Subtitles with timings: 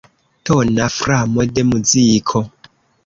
[0.49, 2.43] Tona framo de muziko.